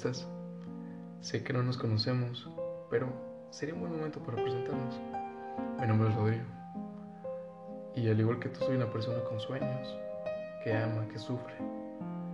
estás? 0.00 0.26
Sé 1.20 1.44
que 1.44 1.52
no 1.52 1.62
nos 1.62 1.76
conocemos, 1.76 2.48
pero 2.88 3.12
sería 3.50 3.74
un 3.74 3.80
buen 3.80 3.92
momento 3.92 4.18
para 4.20 4.42
presentarnos. 4.42 4.98
Mi 5.78 5.86
nombre 5.86 6.08
es 6.08 6.14
Rodrigo. 6.14 6.44
Y 7.94 8.08
al 8.08 8.18
igual 8.18 8.38
que 8.38 8.48
tú, 8.48 8.60
soy 8.60 8.76
una 8.76 8.90
persona 8.90 9.22
con 9.24 9.38
sueños, 9.38 9.98
que 10.64 10.74
ama, 10.74 11.06
que 11.08 11.18
sufre. 11.18 11.52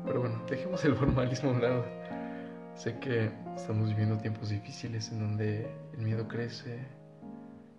Pero 0.05 0.21
bueno, 0.21 0.41
dejemos 0.49 0.85
el 0.85 0.95
formalismo 0.95 1.51
a 1.51 1.53
un 1.55 1.63
lado. 1.63 1.85
Sé 2.77 2.99
que 3.01 3.33
estamos 3.57 3.89
viviendo 3.89 4.17
tiempos 4.19 4.51
difíciles 4.51 5.11
en 5.11 5.19
donde 5.19 5.69
el 5.95 5.99
miedo 5.99 6.29
crece 6.29 6.87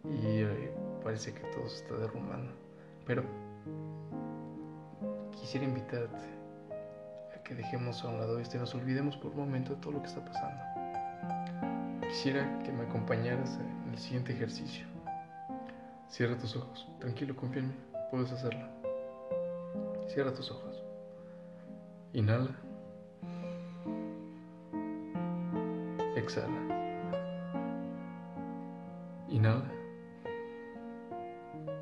y 0.03 0.41
eh, 0.41 0.71
parece 1.01 1.33
que 1.33 1.41
todo 1.55 1.69
se 1.69 1.83
está 1.83 1.95
derrumbando. 1.95 2.51
Pero 3.05 3.23
quisiera 5.31 5.65
invitarte 5.65 6.36
que 7.47 7.55
dejemos 7.55 8.03
a 8.03 8.09
un 8.09 8.19
lado 8.19 8.39
esto 8.39 8.57
y 8.57 8.59
nos 8.59 8.75
olvidemos 8.75 9.15
por 9.15 9.31
un 9.31 9.37
momento 9.37 9.73
de 9.73 9.81
todo 9.81 9.93
lo 9.93 10.01
que 10.01 10.07
está 10.07 10.23
pasando. 10.23 10.61
Quisiera 12.09 12.59
que 12.63 12.73
me 12.73 12.83
acompañaras 12.83 13.57
en 13.85 13.93
el 13.93 13.97
siguiente 13.97 14.33
ejercicio. 14.33 14.85
Cierra 16.09 16.37
tus 16.37 16.57
ojos, 16.57 16.87
tranquilo, 16.99 17.35
confía 17.37 17.61
en 17.61 17.69
mí, 17.69 17.75
puedes 18.11 18.31
hacerlo. 18.33 18.67
Cierra 20.09 20.33
tus 20.33 20.51
ojos. 20.51 20.83
Inhala. 22.11 22.53
Exhala. 26.17 26.59
Inhala. 29.29 29.71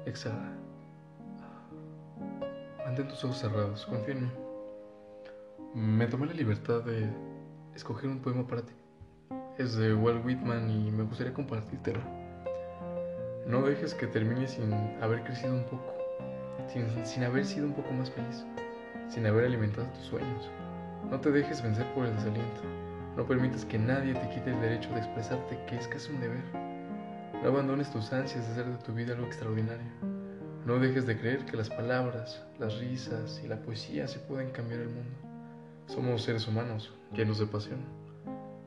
Exhala. 0.06 0.52
Mantén 2.86 3.08
tus 3.08 3.24
ojos 3.24 3.40
cerrados, 3.40 3.84
confía 3.88 4.14
en 4.14 4.24
mí. 4.26 4.45
Me 5.76 6.08
tomé 6.08 6.28
la 6.28 6.34
libertad 6.34 6.84
de 6.84 7.10
escoger 7.76 8.10
un 8.10 8.20
poema 8.20 8.48
para 8.48 8.62
ti. 8.62 8.72
Es 9.58 9.76
de 9.76 9.94
Walt 9.94 10.26
Whitman 10.26 10.70
y 10.70 10.90
me 10.90 11.04
gustaría 11.04 11.34
compartírtelo. 11.34 12.00
No 13.46 13.62
dejes 13.62 13.94
que 13.94 14.08
termine 14.08 14.48
sin 14.48 14.72
haber 15.02 15.26
crecido 15.26 15.54
un 15.54 15.66
poco, 15.66 15.94
sin, 16.72 17.06
sin 17.06 17.26
haber 17.26 17.44
sido 17.44 17.68
un 17.68 17.74
poco 17.74 17.92
más 17.92 18.10
feliz, 18.10 18.46
sin 19.10 19.26
haber 19.26 19.44
alimentado 19.44 19.86
tus 19.88 20.06
sueños. 20.06 20.50
No 21.12 21.20
te 21.20 21.30
dejes 21.30 21.62
vencer 21.62 21.86
por 21.94 22.06
el 22.06 22.16
desaliento. 22.16 22.62
No 23.18 23.26
permitas 23.26 23.66
que 23.66 23.78
nadie 23.78 24.14
te 24.14 24.30
quite 24.30 24.52
el 24.52 24.62
derecho 24.62 24.90
de 24.92 25.00
expresarte, 25.00 25.60
que 25.68 25.76
es 25.76 25.90
casi 25.90 26.10
un 26.14 26.22
deber. 26.22 26.44
No 27.44 27.50
abandones 27.50 27.92
tus 27.92 28.14
ansias 28.14 28.46
de 28.46 28.52
hacer 28.54 28.66
de 28.68 28.82
tu 28.82 28.94
vida 28.94 29.14
algo 29.14 29.26
extraordinario. 29.26 29.92
No 30.66 30.80
dejes 30.80 31.06
de 31.06 31.20
creer 31.20 31.44
que 31.44 31.58
las 31.58 31.68
palabras, 31.68 32.42
las 32.60 32.80
risas 32.80 33.42
y 33.44 33.50
la 33.50 33.58
poesía 33.58 34.08
se 34.08 34.20
pueden 34.20 34.52
cambiar 34.52 34.80
el 34.80 34.88
mundo. 34.88 35.25
Somos 35.88 36.24
seres 36.24 36.48
humanos, 36.48 36.92
llenos 37.14 37.38
de 37.38 37.46
pasión. 37.46 37.80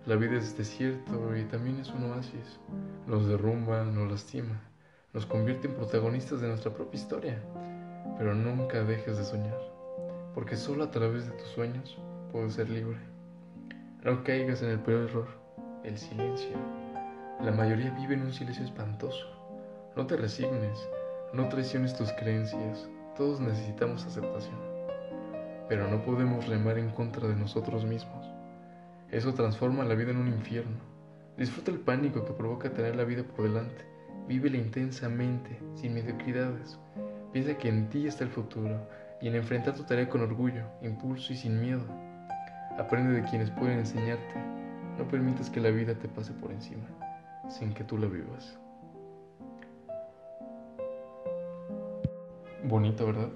La 0.07 0.15
vida 0.15 0.39
es 0.39 0.57
desierto 0.57 1.37
y 1.37 1.43
también 1.45 1.81
es 1.81 1.91
un 1.91 2.05
oasis. 2.05 2.61
Nos 3.09 3.27
derrumba, 3.27 3.83
nos 3.83 4.09
lastima, 4.09 4.63
nos 5.13 5.27
convierte 5.27 5.67
en 5.67 5.75
protagonistas 5.75 6.41
de 6.41 6.47
nuestra 6.47 6.73
propia 6.73 7.01
historia. 7.01 7.43
Pero 8.17 8.37
nunca 8.37 8.85
dejes 8.85 9.19
de 9.19 9.25
soñar, 9.25 9.59
porque 10.33 10.57
solo 10.57 10.85
a 10.85 10.91
través 10.93 11.27
de 11.27 11.33
tus 11.33 11.49
sueños 11.49 11.99
puedes 12.31 12.55
ser 12.55 12.71
libre. 12.71 12.99
No 14.05 14.23
caigas 14.23 14.63
en 14.63 14.71
el 14.71 14.79
peor 14.79 15.09
error, 15.11 15.29
el 15.83 15.99
silencio. 15.99 16.57
La 17.43 17.51
mayoría 17.51 17.91
vive 17.91 18.15
en 18.15 18.23
un 18.23 18.33
silencio 18.33 18.65
espantoso. 18.65 19.27
No 19.97 20.07
te 20.07 20.17
resignes, 20.17 20.89
no 21.33 21.49
traiciones 21.49 21.97
tus 21.97 22.13
creencias. 22.13 22.89
Todos 23.17 23.41
necesitamos 23.41 24.07
aceptación 24.07 24.68
pero 25.69 25.89
no 25.89 26.03
podemos 26.03 26.47
remar 26.47 26.79
en 26.79 26.91
contra 26.91 27.29
de 27.29 27.37
nosotros 27.37 27.85
mismos. 27.85 28.27
Eso 29.11 29.35
transforma 29.35 29.85
la 29.85 29.95
vida 29.95 30.11
en 30.11 30.19
un 30.19 30.29
infierno. 30.29 30.77
Disfruta 31.37 31.71
el 31.71 31.79
pánico 31.79 32.25
que 32.25 32.33
provoca 32.33 32.73
tener 32.73 32.97
la 32.97 33.05
vida 33.05 33.23
por 33.23 33.45
delante. 33.45 33.85
Vívela 34.27 34.57
intensamente, 34.57 35.59
sin 35.75 35.95
mediocridades. 35.95 36.79
Piensa 37.33 37.57
que 37.57 37.69
en 37.69 37.89
ti 37.89 38.07
está 38.07 38.25
el 38.25 38.31
futuro 38.31 38.89
y 39.21 39.29
en 39.29 39.37
enfrentar 39.37 39.75
tu 39.75 39.85
tarea 39.85 40.09
con 40.09 40.21
orgullo, 40.21 40.65
impulso 40.83 41.33
y 41.33 41.37
sin 41.37 41.61
miedo. 41.61 41.85
Aprende 42.79 43.21
de 43.21 43.29
quienes 43.29 43.51
pueden 43.51 43.79
enseñarte. 43.79 44.35
No 44.99 45.07
permitas 45.09 45.49
que 45.49 45.61
la 45.61 45.71
vida 45.71 45.95
te 45.95 46.09
pase 46.09 46.33
por 46.33 46.51
encima, 46.51 46.87
sin 47.49 47.73
que 47.73 47.85
tú 47.85 47.99
la 47.99 48.07
vivas. 48.07 48.59
Bonito, 52.65 53.07
¿verdad? 53.07 53.29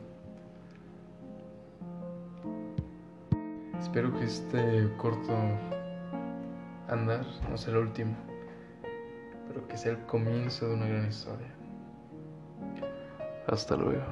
Espero 3.82 4.16
que 4.16 4.24
este 4.24 4.88
corto 4.96 5.36
andar 6.88 7.26
no 7.50 7.56
sea 7.56 7.74
el 7.74 7.80
último, 7.80 8.14
pero 9.48 9.66
que 9.66 9.76
sea 9.76 9.92
el 9.92 9.98
comienzo 10.06 10.68
de 10.68 10.74
una 10.74 10.86
gran 10.86 11.08
historia. 11.08 11.48
Hasta 13.48 13.76
luego. 13.76 14.04